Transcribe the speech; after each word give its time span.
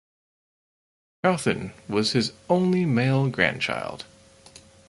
Cauthen 1.23 1.73
was 1.87 2.13
his 2.13 2.33
only 2.49 2.85
male 2.85 3.29
grandchild. 3.29 4.05